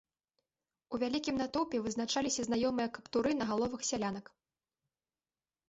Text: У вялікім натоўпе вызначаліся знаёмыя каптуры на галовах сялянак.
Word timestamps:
У 0.97 0.99
вялікім 1.03 1.35
натоўпе 1.41 1.77
вызначаліся 1.89 2.41
знаёмыя 2.49 2.87
каптуры 2.97 3.37
на 3.39 3.45
галовах 3.53 3.81
сялянак. 3.93 4.25